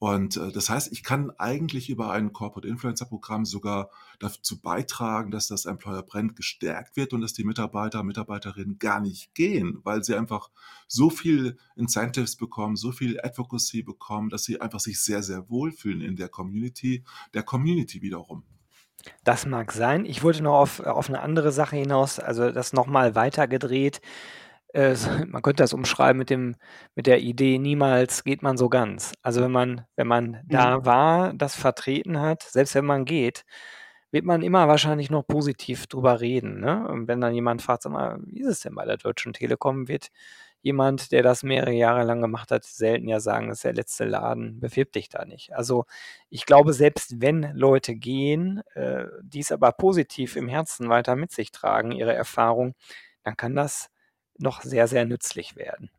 [0.00, 5.30] Und äh, das heißt, ich kann eigentlich über ein Corporate Influencer Programm sogar dazu beitragen,
[5.30, 10.02] dass das Employer Brand gestärkt wird und dass die Mitarbeiter, Mitarbeiterinnen gar nicht gehen, weil
[10.02, 10.50] sie einfach
[10.88, 16.00] so viel Incentives bekommen, so viel Advocacy bekommen, dass sie einfach sich sehr, sehr wohlfühlen
[16.00, 18.42] in der Community, der Community wiederum.
[19.22, 20.06] Das mag sein.
[20.06, 24.00] Ich wollte noch auf, auf eine andere Sache hinaus, also das nochmal weitergedreht
[24.74, 24.94] äh,
[25.26, 26.56] man könnte das umschreiben mit dem,
[26.94, 29.12] mit der Idee, niemals geht man so ganz.
[29.22, 30.40] Also wenn man, wenn man mhm.
[30.48, 33.44] da war, das vertreten hat, selbst wenn man geht,
[34.12, 36.60] wird man immer wahrscheinlich noch positiv drüber reden.
[36.60, 36.86] Ne?
[36.88, 39.88] Und wenn dann jemand fragt, sag mal, wie ist es denn bei der Deutschen Telekom,
[39.88, 40.08] wird
[40.62, 44.04] jemand, der das mehrere Jahre lang gemacht hat, selten ja sagen, das ist der letzte
[44.04, 45.54] Laden, bewirb dich da nicht.
[45.54, 45.86] Also
[46.28, 51.30] ich glaube, selbst wenn Leute gehen, äh, die es aber positiv im Herzen weiter mit
[51.32, 52.74] sich tragen, ihre Erfahrung,
[53.22, 53.90] dann kann das
[54.40, 55.90] noch sehr, sehr nützlich werden.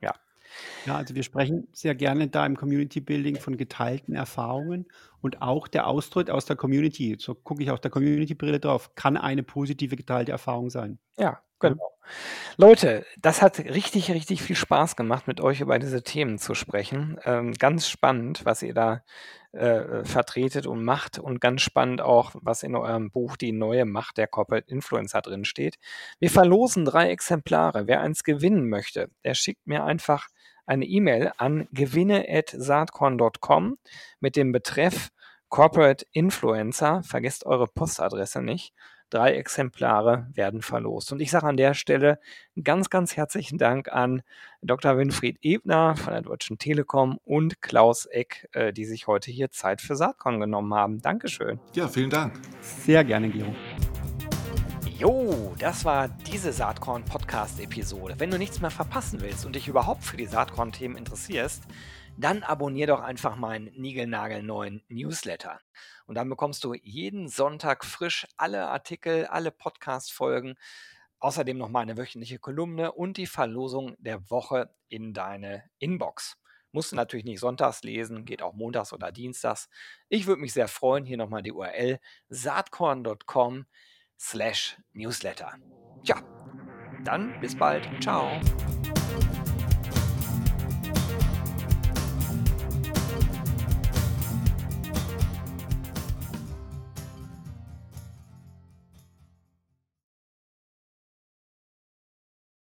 [0.00, 0.14] Ja.
[0.86, 4.86] Ja, also wir sprechen sehr gerne da im Community Building von geteilten Erfahrungen
[5.20, 9.16] und auch der Austritt aus der Community, so gucke ich aus der Community-Brille drauf, kann
[9.16, 10.98] eine positive geteilte Erfahrung sein.
[11.18, 11.92] Ja, genau.
[12.56, 17.18] Leute, das hat richtig, richtig viel Spaß gemacht, mit euch über diese Themen zu sprechen.
[17.24, 19.02] Ähm, ganz spannend, was ihr da
[19.52, 24.16] äh, vertretet und macht und ganz spannend auch, was in eurem Buch die neue Macht
[24.18, 25.76] der Corporate Influencer drin steht.
[26.18, 27.86] Wir verlosen drei Exemplare.
[27.86, 30.28] Wer eins gewinnen möchte, der schickt mir einfach
[30.66, 33.78] eine E-Mail an gewinne@saatkorn.com
[34.20, 35.08] mit dem Betreff
[35.48, 37.02] Corporate Influencer.
[37.02, 38.74] Vergesst eure Postadresse nicht.
[39.10, 41.12] Drei Exemplare werden verlost.
[41.12, 42.20] Und ich sage an der Stelle
[42.62, 44.22] ganz, ganz herzlichen Dank an
[44.60, 44.98] Dr.
[44.98, 49.80] Winfried Ebner von der Deutschen Telekom und Klaus Eck, äh, die sich heute hier Zeit
[49.80, 51.00] für Saatkorn genommen haben.
[51.00, 51.58] Dankeschön.
[51.72, 52.38] Ja, vielen Dank.
[52.60, 53.54] Sehr gerne, Gero.
[54.98, 58.16] Jo, das war diese Saatkorn-Podcast-Episode.
[58.18, 61.62] Wenn du nichts mehr verpassen willst und dich überhaupt für die Saatkorn-Themen interessierst,
[62.18, 65.60] dann abonnier doch einfach meinen niegelnagelneuen Newsletter.
[66.06, 70.56] Und dann bekommst du jeden Sonntag frisch alle Artikel, alle Podcast-Folgen,
[71.20, 76.36] außerdem noch meine wöchentliche Kolumne und die Verlosung der Woche in deine Inbox.
[76.72, 79.68] Musst du natürlich nicht sonntags lesen, geht auch montags oder dienstags.
[80.08, 81.04] Ich würde mich sehr freuen.
[81.04, 81.98] Hier nochmal die URL
[82.28, 83.66] saatkorn.com
[84.18, 85.54] slash newsletter.
[86.04, 86.22] Tja,
[87.04, 87.88] dann bis bald.
[88.02, 88.40] Ciao.